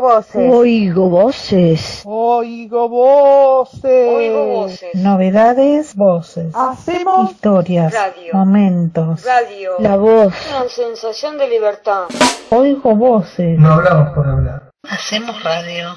voces. 0.00 0.52
Oigo 0.52 1.08
voces. 1.08 2.02
Oigo 2.04 2.88
voces. 2.88 4.08
Oigo 4.16 4.46
voces. 4.46 4.94
Novedades, 4.94 5.94
voces. 5.94 6.54
Hacemos 6.54 7.30
Historias. 7.30 7.92
Radio. 7.92 8.32
Momentos. 8.32 9.24
Radio. 9.24 9.72
La 9.78 9.96
voz. 9.96 10.34
Una 10.50 10.68
sensación 10.68 11.38
de 11.38 11.48
libertad. 11.48 12.04
Oigo 12.50 12.94
voces. 12.96 13.58
No 13.58 13.74
hablamos 13.74 14.14
por 14.14 14.26
hablar. 14.26 14.70
Hacemos 14.88 15.42
radio. 15.42 15.94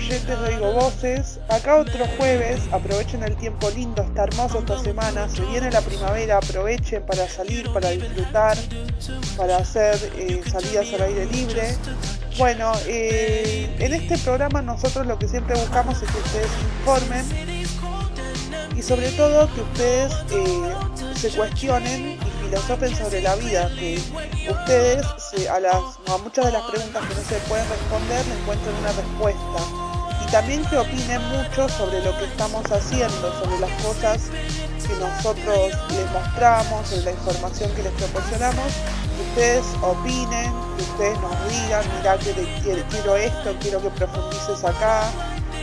Oyentes 0.00 0.40
de 0.40 0.48
Oigo 0.54 0.72
Voces? 0.72 1.38
Acá 1.48 1.76
otro 1.76 2.06
jueves, 2.16 2.60
aprovechen 2.72 3.22
el 3.22 3.36
tiempo 3.36 3.68
lindo, 3.70 4.02
está 4.02 4.24
hermoso 4.24 4.60
esta 4.60 4.78
semana, 4.78 5.28
se 5.28 5.42
viene 5.42 5.70
la 5.70 5.82
primavera, 5.82 6.38
aprovechen 6.38 7.02
para 7.04 7.28
salir, 7.28 7.70
para 7.72 7.90
disfrutar, 7.90 8.56
para 9.36 9.58
hacer 9.58 9.96
eh, 10.16 10.40
salidas 10.50 10.92
al 10.94 11.02
aire 11.02 11.26
libre. 11.26 11.76
Bueno, 12.38 12.72
eh, 12.86 13.76
en 13.78 13.92
este 13.92 14.16
programa 14.18 14.62
nosotros 14.62 15.06
lo 15.06 15.18
que 15.18 15.28
siempre 15.28 15.54
buscamos 15.54 16.02
es 16.02 16.10
que 16.10 16.18
ustedes 16.18 16.50
informen 16.78 17.26
y 18.76 18.82
sobre 18.82 19.10
todo 19.10 19.52
que 19.54 19.60
ustedes 19.60 20.12
eh, 20.32 21.14
se 21.14 21.30
cuestionen 21.30 22.12
y 22.12 22.44
filosofen 22.44 22.96
sobre 22.96 23.20
la 23.20 23.34
vida, 23.36 23.70
que 23.78 24.00
ustedes 24.50 25.04
a, 25.50 25.60
las, 25.60 25.82
a 26.06 26.16
muchas 26.22 26.46
de 26.46 26.52
las 26.52 26.62
preguntas 26.62 27.06
que 27.06 27.14
no 27.14 27.20
se 27.20 27.34
pueden 27.48 27.68
responder 27.68 28.26
le 28.26 28.34
encuentren 28.40 28.74
una 28.76 28.92
respuesta. 28.92 29.89
También 30.30 30.64
que 30.66 30.78
opinen 30.78 31.20
mucho 31.28 31.68
sobre 31.68 32.00
lo 32.02 32.16
que 32.16 32.24
estamos 32.24 32.64
haciendo, 32.70 33.32
sobre 33.42 33.58
las 33.58 33.82
cosas 33.82 34.30
que 34.86 34.94
nosotros 35.00 35.72
les 35.90 36.10
mostramos, 36.12 36.88
sobre 36.88 37.02
la 37.02 37.10
información 37.12 37.70
que 37.74 37.82
les 37.82 37.92
proporcionamos, 37.94 38.66
que 39.16 39.22
ustedes 39.28 39.64
opinen, 39.82 40.52
que 40.76 40.82
ustedes 40.82 41.18
nos 41.20 41.50
digan, 41.50 41.84
mira 41.96 42.16
que 42.18 42.32
quiero, 42.62 42.84
quiero 42.90 43.16
esto, 43.16 43.56
quiero 43.60 43.82
que 43.82 43.90
profundices 43.90 44.64
acá, 44.64 45.10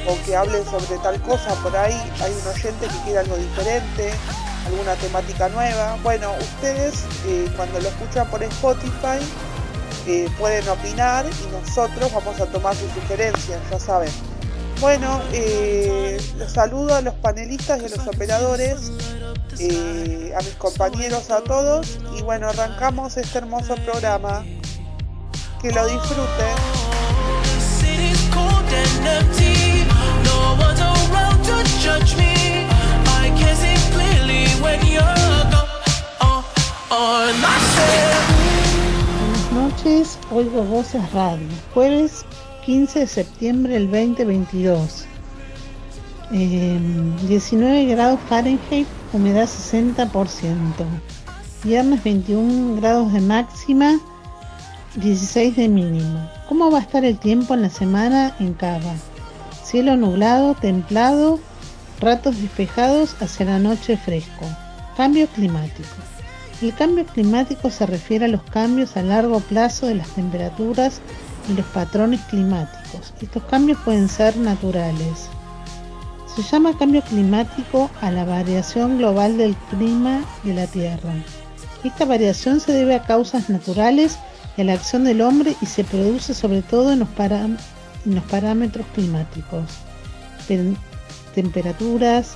o 0.05 0.25
que 0.25 0.35
hablen 0.35 0.65
sobre 0.65 0.97
tal 0.97 1.21
cosa, 1.21 1.53
por 1.63 1.75
ahí 1.75 1.95
hay 2.21 2.33
un 2.33 2.47
oyente 2.47 2.87
que 2.87 3.03
quiere 3.05 3.19
algo 3.19 3.37
diferente, 3.37 4.11
alguna 4.65 4.95
temática 4.95 5.47
nueva. 5.47 5.97
Bueno, 6.03 6.31
ustedes 6.41 7.05
eh, 7.25 7.49
cuando 7.55 7.79
lo 7.79 7.87
escuchan 7.87 8.29
por 8.29 8.43
Spotify 8.43 9.19
eh, 10.07 10.29
pueden 10.37 10.67
opinar 10.67 11.25
y 11.25 11.51
nosotros 11.51 12.11
vamos 12.13 12.39
a 12.41 12.45
tomar 12.47 12.75
sus 12.75 12.91
sugerencias, 12.91 13.61
ya 13.71 13.79
saben. 13.79 14.26
Bueno, 14.79 15.21
eh, 15.33 16.21
los 16.37 16.51
saludo 16.51 16.93
a 16.93 17.01
los 17.01 17.15
panelistas 17.15 17.81
y 17.81 17.85
a 17.85 17.89
los 17.89 18.07
operadores, 18.07 18.91
eh, 19.59 20.31
a 20.37 20.43
mis 20.43 20.53
compañeros, 20.53 21.31
a 21.31 21.41
todos 21.41 21.97
y 22.15 22.21
bueno, 22.21 22.47
arrancamos 22.47 23.17
este 23.17 23.39
hermoso 23.39 23.75
programa. 23.77 24.45
Que 25.61 25.71
lo 25.71 25.87
disfruten. 25.87 26.55
Buenas 39.19 39.51
noches, 39.51 40.19
Oigo 40.29 40.63
Voces 40.63 41.11
Radio. 41.13 41.47
Jueves 41.73 42.23
15 42.67 42.99
de 42.99 43.07
septiembre 43.07 43.73
del 43.75 43.89
2022. 43.89 45.05
Eh, 46.33 46.77
19 47.25 47.85
grados 47.85 48.19
Fahrenheit, 48.27 48.85
humedad 49.13 49.47
60%. 49.47 50.11
Viernes 51.63 52.03
21 52.03 52.75
grados 52.75 53.13
de 53.13 53.21
máxima, 53.21 53.97
16 54.95 55.55
de 55.55 55.69
mínimo. 55.69 56.29
¿Cómo 56.49 56.69
va 56.69 56.79
a 56.79 56.81
estar 56.81 57.05
el 57.05 57.17
tiempo 57.17 57.53
en 57.53 57.61
la 57.61 57.69
semana 57.69 58.35
en 58.37 58.53
Cava? 58.53 58.95
Cielo 59.63 59.95
nublado, 59.95 60.53
templado, 60.53 61.39
ratos 62.01 62.41
despejados 62.41 63.15
hacia 63.21 63.45
la 63.45 63.59
noche 63.59 63.95
fresco. 63.95 64.45
Cambio 64.97 65.27
climático. 65.27 65.87
El 66.61 66.73
cambio 66.73 67.05
climático 67.05 67.69
se 67.69 67.85
refiere 67.85 68.25
a 68.25 68.27
los 68.27 68.43
cambios 68.43 68.97
a 68.97 69.03
largo 69.03 69.39
plazo 69.39 69.87
de 69.87 69.95
las 69.95 70.09
temperaturas 70.09 70.99
los 71.55 71.65
patrones 71.67 72.19
climáticos. 72.29 73.13
Estos 73.21 73.43
cambios 73.43 73.79
pueden 73.85 74.09
ser 74.09 74.37
naturales. 74.37 75.29
Se 76.35 76.43
llama 76.43 76.77
cambio 76.77 77.01
climático 77.01 77.89
a 78.01 78.11
la 78.11 78.25
variación 78.25 78.97
global 78.97 79.37
del 79.37 79.55
clima 79.69 80.23
de 80.43 80.53
la 80.53 80.67
Tierra. 80.67 81.13
Esta 81.83 82.05
variación 82.05 82.59
se 82.59 82.73
debe 82.73 82.95
a 82.95 83.03
causas 83.03 83.49
naturales 83.49 84.17
y 84.55 84.61
a 84.61 84.65
la 84.65 84.73
acción 84.73 85.03
del 85.03 85.21
hombre 85.21 85.55
y 85.61 85.65
se 85.65 85.83
produce 85.83 86.33
sobre 86.33 86.61
todo 86.61 86.91
en 86.91 86.99
los, 86.99 87.09
en 87.19 88.15
los 88.15 88.23
parámetros 88.25 88.85
climáticos. 88.93 89.63
Tem- 90.47 90.75
temperaturas, 91.33 92.35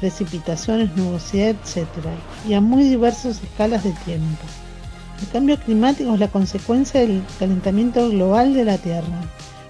precipitaciones, 0.00 0.94
nubosidad, 0.96 1.50
etc. 1.50 1.86
y 2.48 2.54
a 2.54 2.60
muy 2.60 2.84
diversas 2.84 3.42
escalas 3.42 3.84
de 3.84 3.92
tiempo. 4.04 4.42
El 5.24 5.30
cambio 5.30 5.56
climático 5.58 6.12
es 6.12 6.20
la 6.20 6.28
consecuencia 6.28 7.00
del 7.00 7.22
calentamiento 7.38 8.10
global 8.10 8.52
de 8.52 8.62
la 8.66 8.76
Tierra. 8.76 9.22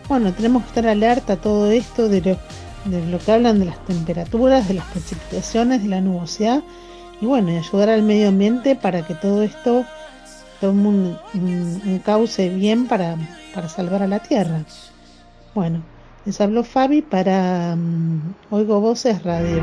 Bueno, 0.08 0.32
tenemos 0.32 0.62
que 0.62 0.68
estar 0.70 0.86
alerta 0.88 1.34
a 1.34 1.36
todo 1.36 1.70
esto 1.70 2.08
de 2.08 2.20
lo, 2.22 2.90
de 2.90 3.06
lo 3.06 3.20
que 3.20 3.30
hablan 3.30 3.60
de 3.60 3.66
las 3.66 3.78
temperaturas, 3.84 4.66
de 4.66 4.74
las 4.74 4.84
precipitaciones, 4.86 5.84
de 5.84 5.90
la 5.90 6.00
nubosidad 6.00 6.64
y 7.20 7.26
bueno, 7.26 7.52
y 7.52 7.56
ayudar 7.56 7.88
al 7.88 8.02
medio 8.02 8.30
ambiente 8.30 8.74
para 8.74 9.06
que 9.06 9.14
todo 9.14 9.44
esto 9.44 9.84
tome 10.60 10.88
un, 10.88 12.02
cauce 12.04 12.48
bien 12.48 12.88
para, 12.88 13.16
para 13.54 13.68
salvar 13.68 14.02
a 14.02 14.08
la 14.08 14.18
Tierra. 14.18 14.64
Bueno, 15.54 15.84
les 16.24 16.40
habló 16.40 16.64
Fabi 16.64 17.00
para 17.00 17.76
mm, 17.76 18.34
Oigo 18.50 18.80
Voces 18.80 19.22
Radio. 19.22 19.62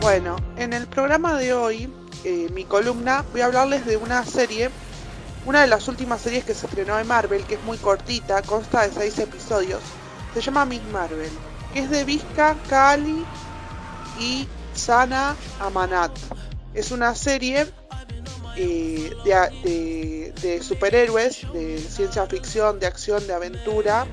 Bueno, 0.00 0.36
en 0.74 0.82
el 0.82 0.88
programa 0.88 1.36
de 1.38 1.54
hoy, 1.54 1.92
eh, 2.24 2.48
mi 2.52 2.64
columna, 2.64 3.24
voy 3.32 3.42
a 3.42 3.46
hablarles 3.46 3.86
de 3.86 3.96
una 3.96 4.24
serie, 4.24 4.70
una 5.46 5.60
de 5.60 5.66
las 5.68 5.86
últimas 5.88 6.20
series 6.20 6.44
que 6.44 6.54
se 6.54 6.66
estrenó 6.66 6.96
de 6.96 7.04
Marvel, 7.04 7.44
que 7.44 7.54
es 7.54 7.62
muy 7.62 7.76
cortita, 7.78 8.42
consta 8.42 8.82
de 8.86 8.92
seis 8.92 9.18
episodios. 9.18 9.80
Se 10.34 10.40
llama 10.40 10.64
Miss 10.64 10.82
Marvel, 10.92 11.30
que 11.72 11.80
es 11.80 11.90
de 11.90 12.04
Vizca 12.04 12.56
Kali 12.68 13.24
y 14.18 14.48
Sana 14.74 15.36
Amanat. 15.60 16.10
Es 16.74 16.90
una 16.90 17.14
serie 17.14 17.66
eh, 18.56 19.12
de 20.42 20.62
superhéroes, 20.62 21.46
de 21.52 21.78
ciencia 21.78 22.26
ficción, 22.26 22.80
de 22.80 22.86
acción, 22.86 23.26
de 23.26 23.32
aventura, 23.32 24.06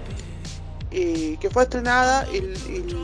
eh, 0.91 1.37
que 1.39 1.49
fue 1.49 1.63
estrenada 1.63 2.23
el- 2.31 2.55
el 2.67 2.95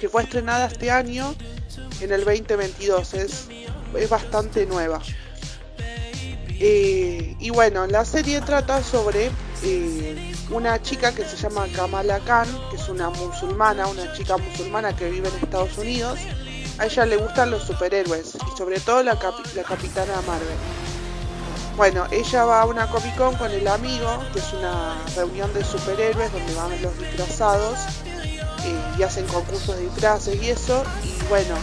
que 0.00 0.08
fue 0.08 0.22
estrenada 0.22 0.66
este 0.66 0.90
año 0.90 1.34
en 2.00 2.12
el 2.12 2.24
2022. 2.24 3.14
Es, 3.14 3.48
es 3.96 4.10
bastante 4.10 4.66
nueva. 4.66 5.00
Eh, 6.58 7.36
y 7.38 7.50
bueno, 7.50 7.86
la 7.86 8.04
serie 8.04 8.40
trata 8.40 8.82
sobre 8.82 9.30
eh, 9.62 10.34
una 10.50 10.80
chica 10.80 11.12
que 11.14 11.24
se 11.24 11.36
llama 11.36 11.66
Kamala 11.74 12.18
Khan, 12.20 12.48
que 12.70 12.76
es 12.76 12.88
una 12.88 13.10
musulmana, 13.10 13.86
una 13.86 14.12
chica 14.14 14.36
musulmana 14.38 14.94
que 14.96 15.10
vive 15.10 15.28
en 15.28 15.34
Estados 15.36 15.76
Unidos. 15.76 16.18
A 16.78 16.86
ella 16.86 17.06
le 17.06 17.16
gustan 17.16 17.50
los 17.50 17.62
superhéroes 17.64 18.34
y 18.34 18.56
sobre 18.56 18.80
todo 18.80 19.02
la, 19.02 19.14
la 19.54 19.62
capitana 19.64 20.20
Marvel. 20.26 20.56
Bueno, 21.76 22.06
ella 22.10 22.44
va 22.44 22.62
a 22.62 22.66
una 22.66 22.86
Comic 22.86 23.16
Con 23.16 23.34
con 23.34 23.50
el 23.50 23.68
amigo, 23.68 24.22
que 24.32 24.38
es 24.38 24.52
una 24.54 24.96
reunión 25.14 25.52
de 25.52 25.62
superhéroes 25.62 26.32
donde 26.32 26.54
van 26.54 26.82
los 26.82 26.98
disfrazados 26.98 27.78
y 28.98 29.02
hacen 29.02 29.26
concursos 29.26 29.76
de 29.76 29.82
disfraces 29.82 30.42
y 30.42 30.50
eso. 30.50 30.84
Y 31.02 31.28
bueno, 31.28 31.54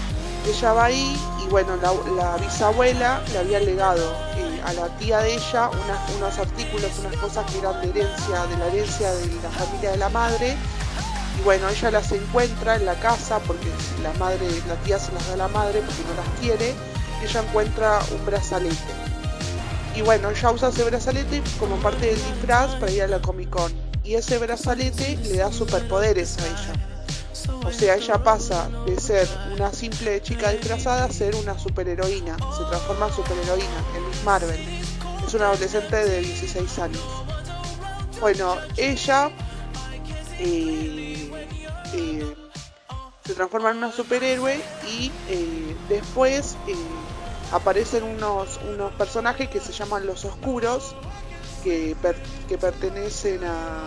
ella 0.47 0.74
va 0.74 0.85
ahí 0.85 1.18
y 1.44 1.50
bueno, 1.50 1.75
la, 1.77 1.94
la 2.15 2.38
bisabuela 2.38 3.21
le 3.31 3.38
había 3.38 3.59
legado 3.59 4.13
eh, 4.35 4.62
a 4.65 4.74
la 4.74 4.88
tía 4.97 5.19
de 5.19 5.35
ella 5.35 5.69
unos 6.18 6.38
artículos, 6.38 6.91
unas 7.00 7.15
cosas 7.18 7.50
que 7.51 7.59
eran 7.59 7.81
de 7.81 7.89
herencia, 7.89 8.45
de 8.47 8.57
la 8.57 8.68
herencia 8.68 9.12
de 9.13 9.27
la 9.41 9.50
familia 9.50 9.91
de 9.91 9.97
la 9.97 10.09
madre. 10.09 10.56
Y 11.39 11.41
bueno, 11.44 11.68
ella 11.69 11.91
las 11.91 12.12
encuentra 12.12 12.75
en 12.75 12.85
la 12.85 12.95
casa 12.95 13.39
porque 13.39 13.68
la 14.01 14.13
madre, 14.13 14.47
la 14.68 14.75
tía 14.83 15.00
se 15.00 15.12
las 15.13 15.27
da 15.27 15.33
a 15.33 15.38
la 15.38 15.47
madre 15.47 15.81
porque 15.81 16.03
no 16.03 16.13
las 16.15 16.39
quiere. 16.39 16.74
Ella 17.24 17.41
encuentra 17.41 18.00
un 18.12 18.25
brazalete. 18.25 18.75
Y 19.95 20.01
bueno, 20.01 20.30
ella 20.31 20.51
usa 20.51 20.69
ese 20.69 20.83
brazalete 20.83 21.41
como 21.59 21.75
parte 21.77 22.07
del 22.07 22.15
disfraz 22.15 22.75
para 22.75 22.91
ir 22.91 23.03
a 23.03 23.07
la 23.07 23.21
Comic 23.21 23.50
Con. 23.50 23.71
y 24.03 24.15
ese 24.15 24.38
brazalete 24.38 25.18
le 25.18 25.38
da 25.38 25.51
superpoderes 25.51 26.38
a 26.39 26.45
ella. 26.47 26.93
O 27.66 27.72
sea, 27.72 27.95
ella 27.95 28.24
pasa 28.24 28.69
de 28.86 29.00
ser 29.00 29.28
una 29.54 29.72
simple 29.72 30.22
chica 30.22 30.51
disfrazada 30.51 31.06
a 31.06 31.12
ser 31.12 31.36
una 31.36 31.57
superheroína. 31.57 32.38
Se 32.57 32.63
transforma 32.66 33.07
en 33.07 33.13
superheroína 33.13 33.84
en 33.95 34.07
Miss 34.07 34.24
Marvel. 34.24 34.60
Es 35.25 35.34
una 35.34 35.50
adolescente 35.50 35.95
de 35.95 36.19
16 36.22 36.80
años. 36.80 37.04
Bueno, 38.19 38.56
ella 38.78 39.31
eh, 40.40 41.31
eh, 41.94 42.36
se 43.25 43.34
transforma 43.34 43.72
en 43.72 43.78
una 43.78 43.92
superhéroe 43.92 44.62
y 44.88 45.12
eh, 45.30 45.75
después 45.90 46.56
aparecen 47.51 48.04
unos, 48.04 48.60
unos 48.74 48.92
personajes 48.94 49.50
que 49.50 49.60
se 49.60 49.72
llaman 49.72 50.06
los 50.06 50.25
oscuros 50.25 50.95
que, 51.63 51.95
que 52.48 52.57
pertenecen 52.57 53.44
a, 53.44 53.86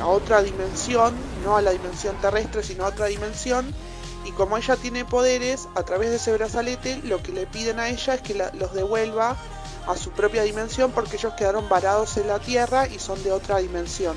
a 0.00 0.06
otra 0.06 0.42
dimensión, 0.42 1.14
no 1.44 1.56
a 1.56 1.62
la 1.62 1.72
dimensión 1.72 2.16
terrestre, 2.20 2.62
sino 2.62 2.84
a 2.84 2.88
otra 2.88 3.06
dimensión. 3.06 3.74
Y 4.24 4.32
como 4.32 4.56
ella 4.56 4.76
tiene 4.76 5.04
poderes, 5.04 5.68
a 5.74 5.82
través 5.82 6.10
de 6.10 6.16
ese 6.16 6.32
brazalete, 6.32 7.00
lo 7.04 7.22
que 7.22 7.32
le 7.32 7.46
piden 7.46 7.78
a 7.78 7.88
ella 7.88 8.14
es 8.14 8.20
que 8.20 8.34
los 8.34 8.74
devuelva 8.74 9.36
a 9.86 9.96
su 9.96 10.10
propia 10.10 10.42
dimensión 10.42 10.92
porque 10.92 11.16
ellos 11.16 11.32
quedaron 11.34 11.68
varados 11.68 12.16
en 12.18 12.28
la 12.28 12.38
Tierra 12.38 12.86
y 12.86 12.98
son 12.98 13.22
de 13.24 13.32
otra 13.32 13.58
dimensión. 13.58 14.16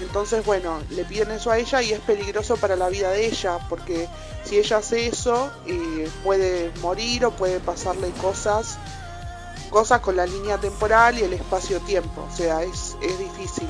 Entonces, 0.00 0.44
bueno, 0.44 0.78
le 0.90 1.04
piden 1.04 1.30
eso 1.30 1.50
a 1.50 1.58
ella 1.58 1.80
y 1.80 1.92
es 1.92 2.00
peligroso 2.00 2.56
para 2.56 2.76
la 2.76 2.88
vida 2.88 3.10
de 3.10 3.26
ella, 3.26 3.58
porque 3.68 4.08
si 4.44 4.58
ella 4.58 4.78
hace 4.78 5.06
eso, 5.06 5.50
eh, 5.66 6.10
puede 6.22 6.70
morir 6.82 7.24
o 7.24 7.30
puede 7.30 7.60
pasarle 7.60 8.10
cosas, 8.20 8.78
cosas 9.70 10.00
con 10.00 10.16
la 10.16 10.26
línea 10.26 10.58
temporal 10.58 11.18
y 11.18 11.22
el 11.22 11.32
espacio-tiempo. 11.32 12.26
O 12.30 12.36
sea, 12.36 12.62
es, 12.62 12.96
es 13.00 13.18
difícil, 13.18 13.68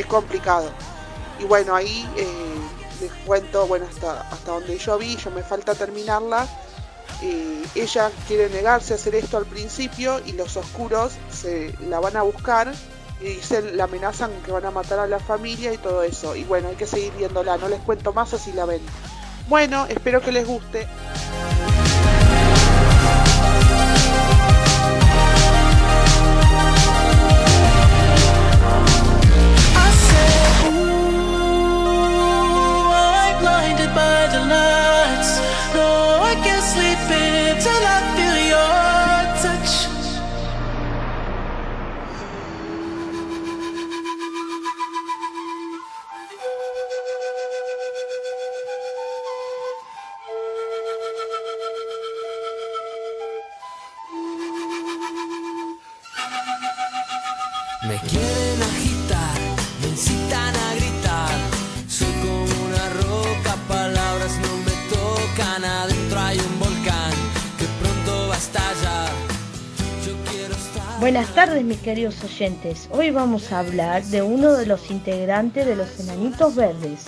es 0.00 0.06
complicado. 0.06 0.70
Y 1.40 1.44
bueno, 1.44 1.74
ahí 1.74 2.08
eh, 2.16 2.26
les 3.00 3.12
cuento, 3.24 3.66
bueno, 3.66 3.86
hasta, 3.88 4.22
hasta 4.22 4.52
donde 4.52 4.76
yo 4.78 4.98
vi, 4.98 5.16
yo 5.16 5.30
me 5.30 5.42
falta 5.42 5.74
terminarla. 5.74 6.46
eh, 7.22 7.64
ella 7.74 8.10
quiere 8.26 8.48
negarse 8.50 8.92
a 8.92 8.96
hacer 8.96 9.14
esto 9.14 9.36
al 9.36 9.46
principio 9.46 10.20
y 10.24 10.32
los 10.32 10.56
oscuros 10.56 11.12
se 11.32 11.74
la 11.88 12.00
van 12.00 12.16
a 12.16 12.22
buscar 12.22 12.72
y 13.20 13.34
se 13.42 13.62
la 13.72 13.84
amenazan 13.84 14.30
que 14.44 14.52
van 14.52 14.64
a 14.64 14.70
matar 14.70 15.00
a 15.00 15.06
la 15.06 15.18
familia 15.18 15.72
y 15.72 15.78
todo 15.78 16.02
eso. 16.02 16.36
Y 16.36 16.44
bueno, 16.44 16.68
hay 16.68 16.76
que 16.76 16.86
seguir 16.86 17.12
viéndola, 17.14 17.56
no 17.56 17.68
les 17.68 17.80
cuento 17.80 18.12
más 18.12 18.32
así 18.34 18.52
la 18.52 18.64
ven. 18.64 18.80
Bueno, 19.48 19.86
espero 19.86 20.20
que 20.20 20.30
les 20.30 20.46
guste. 20.46 20.86
Me 57.86 57.96
quieren 58.00 58.60
agitar, 58.60 59.38
me 59.80 59.88
incitan 59.90 60.52
a 60.56 60.74
gritar. 60.74 61.30
Soy 61.88 62.12
como 62.20 62.42
una 62.66 62.88
roca, 63.04 63.54
palabras 63.68 64.32
no 64.42 64.56
me 64.66 64.72
tocan. 64.90 65.64
Adentro 65.64 66.18
hay 66.18 66.38
un 66.40 66.58
volcán 66.58 67.12
que 67.56 67.66
pronto 67.80 68.28
va 68.28 68.34
a 68.34 68.38
estallar. 68.38 69.12
Yo 70.04 70.12
quiero 70.28 70.54
estar. 70.54 70.98
Buenas 70.98 71.32
tardes 71.36 71.62
mis 71.62 71.78
queridos 71.78 72.16
oyentes. 72.24 72.88
Hoy 72.90 73.12
vamos 73.12 73.52
a 73.52 73.60
hablar 73.60 74.02
de 74.06 74.22
uno 74.22 74.54
de 74.54 74.66
los 74.66 74.90
integrantes 74.90 75.64
de 75.64 75.76
los 75.76 76.00
Enanitos 76.00 76.56
Verdes, 76.56 77.04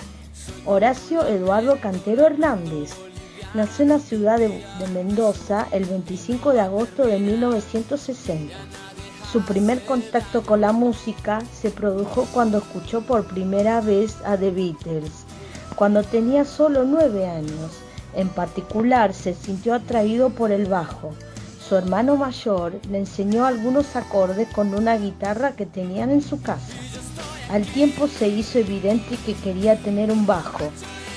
Horacio 0.65 1.27
Eduardo 1.27 1.81
Cantero 1.81 2.25
Hernández. 2.25 2.91
Nació 3.53 3.83
en 3.83 3.89
la 3.89 3.99
ciudad 3.99 4.39
de, 4.39 4.47
de 4.79 4.87
Mendoza 4.93 5.67
el 5.73 5.83
25 5.83 6.53
de 6.53 6.61
agosto 6.61 7.05
de 7.05 7.19
1960. 7.19 8.55
Su 9.31 9.41
primer 9.43 9.81
contacto 9.85 10.41
con 10.41 10.59
la 10.59 10.73
música 10.73 11.41
se 11.53 11.71
produjo 11.71 12.27
cuando 12.33 12.57
escuchó 12.57 12.99
por 12.99 13.25
primera 13.25 13.79
vez 13.79 14.17
a 14.25 14.35
The 14.35 14.51
Beatles, 14.51 15.23
cuando 15.77 16.03
tenía 16.03 16.43
solo 16.43 16.83
nueve 16.83 17.25
años. 17.29 17.71
En 18.13 18.27
particular 18.27 19.13
se 19.13 19.33
sintió 19.33 19.73
atraído 19.73 20.31
por 20.31 20.51
el 20.51 20.65
bajo. 20.65 21.13
Su 21.65 21.77
hermano 21.77 22.17
mayor 22.17 22.77
le 22.89 22.97
enseñó 22.97 23.45
algunos 23.45 23.95
acordes 23.95 24.49
con 24.49 24.73
una 24.73 24.97
guitarra 24.97 25.53
que 25.53 25.65
tenían 25.65 26.11
en 26.11 26.21
su 26.21 26.41
casa. 26.41 26.75
Al 27.49 27.65
tiempo 27.65 28.09
se 28.09 28.27
hizo 28.27 28.59
evidente 28.59 29.17
que 29.25 29.33
quería 29.33 29.81
tener 29.81 30.11
un 30.11 30.25
bajo. 30.25 30.69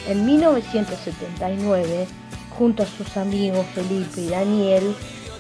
En 0.07 0.25
1979, 0.25 2.07
junto 2.57 2.85
a 2.85 2.87
sus 2.87 3.17
amigos 3.17 3.67
Felipe 3.75 4.21
y 4.21 4.29
Daniel, 4.29 4.95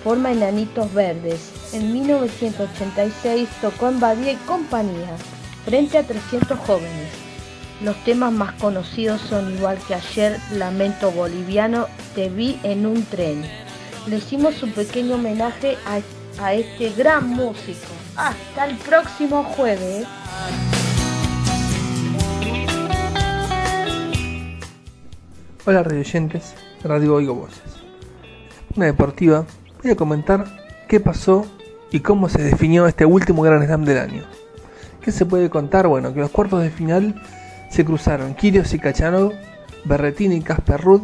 forma 0.04 0.32
Enanitos 0.32 0.92
Verdes. 0.92 1.50
En 1.72 1.94
1986 1.94 3.48
tocó 3.62 3.88
en 3.88 4.00
Badía 4.00 4.32
y 4.32 4.36
Compañía, 4.36 5.16
frente 5.64 5.96
a 5.96 6.02
300 6.06 6.58
jóvenes. 6.58 7.08
Los 7.82 7.96
temas 8.04 8.30
más 8.30 8.52
conocidos 8.52 9.22
son 9.22 9.54
igual 9.54 9.78
que 9.88 9.94
ayer, 9.94 10.38
Lamento 10.52 11.10
Boliviano, 11.10 11.86
Te 12.14 12.28
vi 12.28 12.60
en 12.62 12.84
un 12.84 13.02
tren. 13.06 13.44
Le 14.06 14.18
hicimos 14.18 14.62
un 14.62 14.72
pequeño 14.72 15.14
homenaje 15.14 15.78
a, 15.86 16.44
a 16.44 16.52
este 16.52 16.90
gran 16.90 17.26
músico. 17.30 17.88
Hasta 18.14 18.66
el 18.66 18.76
próximo 18.76 19.42
jueves. 19.42 20.06
Hola 25.64 25.82
radio 25.82 26.00
oyentes, 26.00 26.54
de 26.82 26.88
Radio 26.90 27.14
Oigo 27.14 27.34
Voces. 27.34 27.62
Una 28.76 28.86
deportiva, 28.86 29.46
voy 29.84 29.92
a 29.92 29.96
comentar 29.96 30.46
qué 30.88 30.98
pasó 30.98 31.46
y 31.90 32.00
cómo 32.00 32.30
se 32.30 32.42
definió 32.42 32.86
este 32.86 33.04
último 33.04 33.42
Gran 33.42 33.64
Slam 33.64 33.84
del 33.84 33.98
año. 33.98 34.22
¿Qué 35.02 35.12
se 35.12 35.26
puede 35.26 35.50
contar? 35.50 35.86
Bueno, 35.86 36.14
que 36.14 36.20
los 36.20 36.30
cuartos 36.30 36.62
de 36.62 36.70
final 36.70 37.20
se 37.70 37.84
cruzaron 37.84 38.34
Kirios 38.34 38.72
y 38.72 38.78
Cachanov, 38.78 39.32
Berretini 39.84 40.36
y 40.36 40.40
Casper 40.40 40.80
Ruud, 40.80 41.02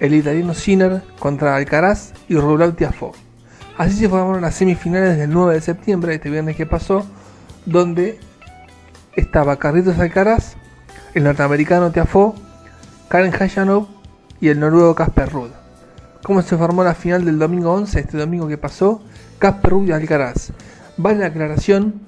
el 0.00 0.12
italiano 0.12 0.54
Sinner 0.54 1.02
contra 1.20 1.54
Alcaraz 1.54 2.12
y 2.28 2.34
Rulau 2.34 2.72
Tiafó. 2.72 3.12
Así 3.78 3.94
se 3.94 4.08
formaron 4.08 4.42
las 4.42 4.56
semifinales 4.56 5.16
del 5.16 5.30
9 5.30 5.54
de 5.54 5.60
septiembre, 5.60 6.14
este 6.14 6.30
viernes 6.30 6.56
que 6.56 6.66
pasó, 6.66 7.06
donde 7.64 8.18
estaba 9.14 9.56
Carlitos 9.56 10.00
Alcaraz, 10.00 10.56
el 11.14 11.22
norteamericano 11.22 11.92
Tiafó, 11.92 12.34
Karen 13.08 13.32
Hajanov 13.32 13.86
y 14.40 14.48
el 14.48 14.58
noruego 14.58 14.96
Casper 14.96 15.30
Ruud. 15.30 15.50
¿Cómo 16.24 16.40
se 16.40 16.56
formó 16.56 16.82
la 16.82 16.94
final 16.94 17.22
del 17.26 17.38
domingo 17.38 17.70
11, 17.74 18.00
este 18.00 18.16
domingo 18.16 18.48
que 18.48 18.56
pasó? 18.56 19.02
Casper 19.38 19.72
Ruud 19.72 19.88
y 19.88 19.92
Alcaraz. 19.92 20.52
Vale 20.96 21.18
la 21.18 21.26
aclaración 21.26 22.00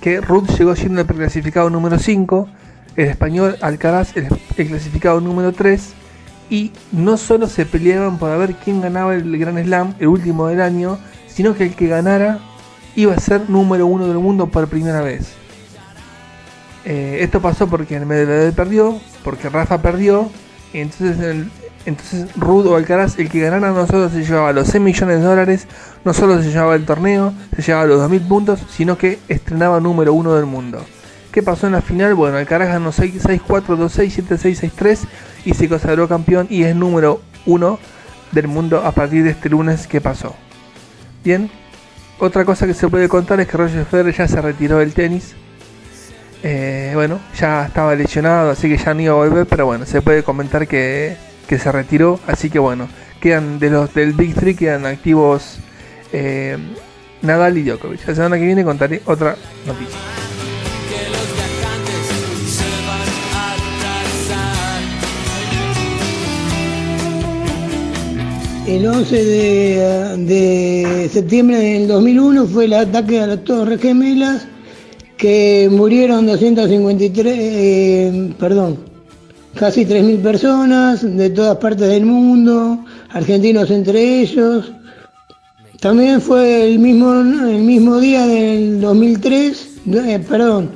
que 0.00 0.20
Ruud 0.20 0.48
llegó 0.50 0.76
siendo 0.76 1.00
el 1.00 1.06
preclasificado 1.08 1.68
número 1.68 1.98
5, 1.98 2.48
el 2.94 3.08
español 3.08 3.56
Alcaraz 3.60 4.16
el, 4.16 4.28
clasificado 4.68 5.20
número 5.20 5.52
3, 5.52 5.94
y 6.48 6.70
no 6.92 7.16
solo 7.16 7.48
se 7.48 7.66
peleaban 7.66 8.18
por 8.18 8.38
ver 8.38 8.54
quién 8.54 8.80
ganaba 8.80 9.16
el 9.16 9.36
Gran 9.36 9.60
Slam, 9.60 9.96
el 9.98 10.06
último 10.06 10.46
del 10.46 10.60
año, 10.60 10.98
sino 11.26 11.56
que 11.56 11.64
el 11.64 11.74
que 11.74 11.88
ganara 11.88 12.38
iba 12.94 13.14
a 13.14 13.18
ser 13.18 13.50
número 13.50 13.88
1 13.88 14.06
del 14.06 14.18
mundo 14.18 14.46
por 14.46 14.68
primera 14.68 15.00
vez. 15.00 15.32
Eh, 16.84 17.18
esto 17.22 17.42
pasó 17.42 17.66
porque 17.66 17.96
el 17.96 18.06
Medvedev 18.06 18.54
perdió, 18.54 19.00
porque 19.24 19.48
Rafa 19.48 19.82
perdió, 19.82 20.30
y 20.72 20.78
entonces, 20.78 21.18
el, 21.18 21.50
entonces 21.86 22.28
Ruud 22.36 22.66
o 22.66 22.76
Alcaraz, 22.76 23.18
el 23.18 23.30
que 23.30 23.40
ganara 23.40 23.70
no 23.70 23.86
solo 23.86 24.10
se 24.10 24.24
llevaba 24.24 24.52
los 24.52 24.68
6 24.68 24.82
millones 24.82 25.20
de 25.20 25.24
dólares, 25.24 25.68
no 26.04 26.12
solo 26.12 26.42
se 26.42 26.50
llevaba 26.50 26.74
el 26.74 26.84
torneo, 26.84 27.32
se 27.54 27.62
llevaba 27.62 27.86
los 27.86 28.00
2000 28.00 28.22
puntos, 28.22 28.60
sino 28.68 28.98
que 28.98 29.18
estrenaba 29.28 29.80
número 29.80 30.12
1 30.12 30.34
del 30.34 30.46
mundo. 30.46 30.84
¿Qué 31.30 31.42
pasó 31.42 31.66
en 31.66 31.74
la 31.74 31.82
final? 31.82 32.14
Bueno, 32.14 32.38
Alcaraz 32.38 32.68
ganó 32.68 32.92
6-4, 32.92 33.40
2-6, 33.46 34.26
7-6, 34.26 34.70
6-3 34.72 34.98
y 35.44 35.54
se 35.54 35.68
consagró 35.68 36.08
campeón 36.08 36.46
y 36.50 36.64
es 36.64 36.74
número 36.74 37.20
1 37.46 37.78
del 38.32 38.48
mundo 38.48 38.82
a 38.84 38.92
partir 38.92 39.22
de 39.22 39.30
este 39.30 39.48
lunes 39.48 39.86
que 39.86 40.00
pasó. 40.00 40.34
Bien, 41.22 41.50
otra 42.18 42.44
cosa 42.44 42.66
que 42.66 42.74
se 42.74 42.88
puede 42.88 43.08
contar 43.08 43.38
es 43.40 43.46
que 43.48 43.56
Roger 43.56 43.84
Federer 43.84 44.14
ya 44.14 44.26
se 44.26 44.40
retiró 44.40 44.78
del 44.78 44.92
tenis. 44.92 45.34
Eh, 46.42 46.92
bueno, 46.94 47.20
ya 47.38 47.66
estaba 47.66 47.94
lesionado, 47.94 48.50
así 48.50 48.68
que 48.68 48.76
ya 48.76 48.94
no 48.94 49.02
iba 49.02 49.12
a 49.12 49.16
volver, 49.16 49.46
pero 49.46 49.66
bueno, 49.66 49.86
se 49.86 50.00
puede 50.00 50.22
comentar 50.22 50.66
que, 50.66 51.16
que 51.46 51.58
se 51.58 51.72
retiró. 51.72 52.20
Así 52.26 52.50
que 52.50 52.58
bueno, 52.58 52.88
quedan 53.20 53.58
de 53.58 53.70
los 53.70 53.92
del 53.94 54.12
Big 54.12 54.34
Three, 54.34 54.54
quedan 54.54 54.86
activos 54.86 55.58
eh, 56.12 56.56
Nadal 57.22 57.58
y 57.58 57.62
Djokovic. 57.62 58.06
La 58.06 58.14
semana 58.14 58.38
que 58.38 58.44
viene 58.44 58.64
contaré 58.64 59.02
otra 59.06 59.36
noticia. 59.66 59.98
El 68.66 68.84
11 68.84 69.24
de, 70.26 71.08
septiembre 71.12 71.56
del 71.56 71.86
2001 71.86 72.46
fue 72.46 72.64
el 72.64 72.72
ataque 72.72 73.20
a 73.20 73.28
las 73.28 73.44
Torres 73.44 73.80
Gemelas, 73.80 74.48
que 75.16 75.68
murieron 75.70 76.26
253, 76.26 77.34
eh, 77.38 78.34
perdón, 78.40 78.80
casi 79.56 79.84
3.000 79.84 80.22
personas 80.22 81.16
de 81.16 81.30
todas 81.30 81.56
partes 81.56 81.88
del 81.88 82.04
mundo, 82.04 82.84
argentinos 83.10 83.70
entre 83.70 84.20
ellos. 84.20 84.72
También 85.80 86.20
fue 86.20 86.70
el 86.70 86.78
mismo, 86.78 87.12
el 87.12 87.62
mismo 87.62 87.98
día 87.98 88.26
del 88.26 88.80
2003, 88.80 89.68
eh, 89.92 90.24
perdón, 90.28 90.70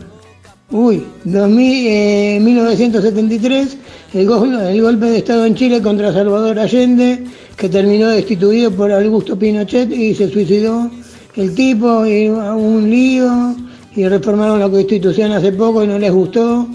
uy, 0.70 1.04
2000, 1.24 1.86
eh, 1.86 2.38
1973, 2.40 3.76
el, 4.14 4.20
el 4.20 4.82
golpe 4.82 5.06
de 5.06 5.18
Estado 5.18 5.46
en 5.46 5.54
Chile 5.54 5.80
contra 5.80 6.12
Salvador 6.12 6.58
Allende, 6.58 7.24
que 7.56 7.68
terminó 7.68 8.08
destituido 8.08 8.70
por 8.70 8.90
Augusto 8.92 9.38
Pinochet 9.38 9.90
y 9.90 10.14
se 10.14 10.30
suicidó 10.30 10.90
el 11.36 11.54
tipo, 11.54 12.06
y 12.06 12.28
un 12.28 12.90
lío, 12.90 13.54
y 13.94 14.06
reformaron 14.06 14.60
la 14.60 14.68
constitución 14.68 15.32
hace 15.32 15.52
poco 15.52 15.82
y 15.84 15.86
no 15.86 15.98
les 15.98 16.12
gustó. 16.12 16.66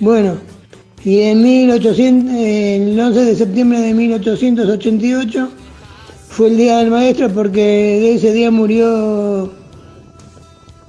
Bueno, 0.00 0.36
y 1.04 1.20
en 1.20 1.42
1800, 1.42 2.34
el 2.34 2.98
11 2.98 3.24
de 3.24 3.36
septiembre 3.36 3.80
de 3.80 3.92
1888 3.92 5.50
fue 6.28 6.48
el 6.48 6.56
Día 6.56 6.78
del 6.78 6.90
Maestro 6.90 7.28
porque 7.28 7.60
de 7.60 8.14
ese 8.14 8.32
día 8.32 8.50
murió 8.50 9.52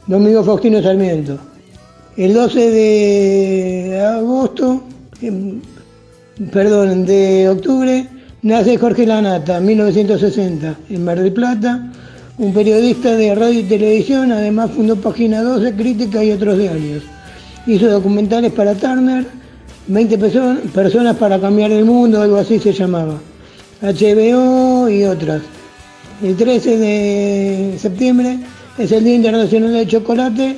Domingo 0.07 0.43
Faustino 0.43 0.81
Sarmiento. 0.81 1.37
El 2.15 2.33
12 2.33 2.71
de 2.71 4.01
agosto, 4.01 4.83
em, 5.21 5.59
perdón, 6.49 7.05
de 7.05 7.49
octubre, 7.49 8.07
nace 8.41 8.77
Jorge 8.77 9.05
Lanata, 9.05 9.59
1960, 9.59 10.77
en 10.91 11.03
Mar 11.03 11.19
del 11.21 11.33
Plata, 11.33 11.91
un 12.37 12.53
periodista 12.53 13.15
de 13.15 13.35
radio 13.35 13.59
y 13.59 13.63
televisión, 13.63 14.31
además 14.31 14.71
fundó 14.71 14.95
Página 14.95 15.43
12, 15.43 15.73
Crítica 15.73 16.23
y 16.23 16.31
otros 16.31 16.57
diarios. 16.57 17.03
Hizo 17.67 17.89
documentales 17.89 18.53
para 18.53 18.75
Turner, 18.75 19.25
20 19.87 20.17
perso- 20.17 20.57
personas 20.73 21.15
para 21.17 21.39
cambiar 21.39 21.71
el 21.71 21.85
mundo, 21.85 22.19
algo 22.21 22.37
así 22.37 22.59
se 22.59 22.73
llamaba. 22.73 23.19
HBO 23.81 24.89
y 24.89 25.03
otras. 25.03 25.41
El 26.23 26.35
13 26.35 26.77
de 26.77 27.75
septiembre 27.77 28.39
es 28.77 28.91
el 28.91 29.03
Día 29.03 29.15
Internacional 29.15 29.73
del 29.73 29.87
Chocolate, 29.87 30.55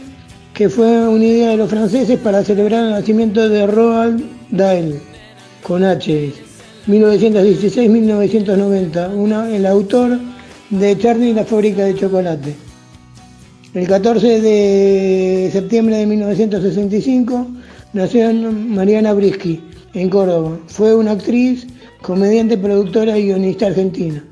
que 0.53 0.69
fue 0.69 1.07
una 1.07 1.23
idea 1.25 1.49
de 1.51 1.57
los 1.57 1.69
franceses 1.69 2.19
para 2.19 2.43
celebrar 2.43 2.85
el 2.85 2.91
nacimiento 2.91 3.47
de 3.49 3.65
Roald 3.67 4.23
Dahl, 4.49 4.99
con 5.63 5.83
H, 5.83 6.31
1916-1990, 6.87 9.09
una- 9.15 9.49
el 9.49 9.65
autor 9.65 10.17
de 10.69 10.97
Charlie 10.97 11.29
y 11.29 11.33
la 11.33 11.43
fábrica 11.45 11.83
de 11.85 11.95
chocolate. 11.95 12.55
El 13.77 13.85
14 13.87 14.41
de 14.41 15.49
septiembre 15.53 15.97
de 15.97 16.07
1965 16.07 17.45
nació 17.93 18.33
Mariana 18.33 19.13
Brisky 19.13 19.61
en 19.93 20.09
Córdoba. 20.09 20.57
Fue 20.65 20.95
una 20.95 21.11
actriz, 21.11 21.67
comediante, 22.01 22.57
productora 22.57 23.15
y 23.19 23.25
guionista 23.27 23.67
argentina. 23.67 24.23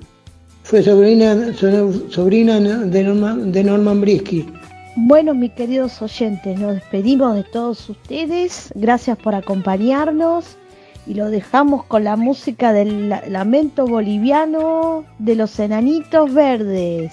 Fue 0.64 0.82
sobrina, 0.82 1.54
so- 1.54 2.10
sobrina 2.10 2.60
de 2.60 3.04
Norman, 3.04 3.52
de 3.52 3.64
Norman 3.64 4.02
Brisky. 4.02 4.48
Bueno, 4.96 5.36
mis 5.36 5.52
queridos 5.52 6.02
oyentes, 6.02 6.60
nos 6.60 6.74
despedimos 6.74 7.36
de 7.36 7.44
todos 7.44 7.88
ustedes. 7.88 8.72
Gracias 8.74 9.16
por 9.20 9.36
acompañarnos 9.36 10.58
y 11.06 11.14
lo 11.14 11.30
dejamos 11.30 11.84
con 11.86 12.04
la 12.04 12.16
música 12.16 12.74
del 12.74 13.10
la- 13.10 13.22
lamento 13.30 13.86
boliviano 13.86 15.06
de 15.20 15.36
los 15.36 15.60
enanitos 15.60 16.34
verdes. 16.34 17.12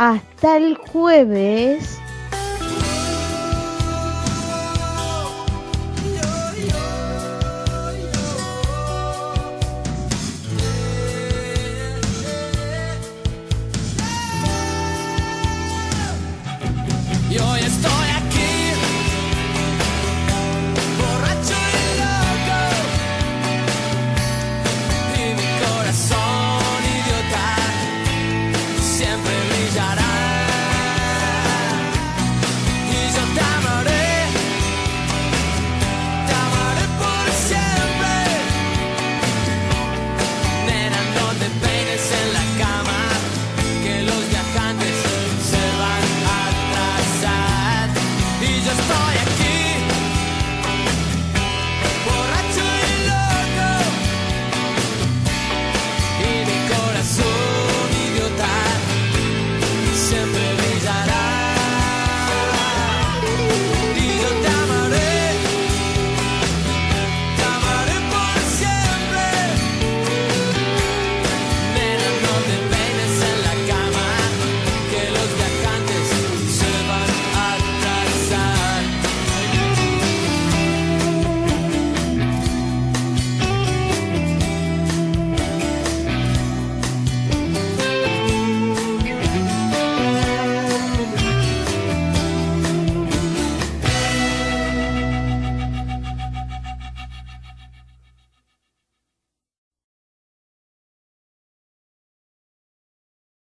Hasta 0.00 0.56
el 0.56 0.76
jueves. 0.76 1.99